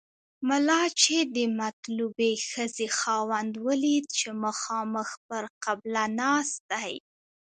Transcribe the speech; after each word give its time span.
ملا 0.47 0.81
چې 1.01 1.17
د 1.35 1.37
مطلوبې 1.61 2.31
ښځې 2.49 2.87
خاوند 2.99 3.53
ولید 3.67 4.05
چې 4.17 4.27
مخامخ 4.45 5.09
پر 5.27 5.43
قبله 5.63 6.03
ناست 6.19 6.57
دی. 6.71 6.93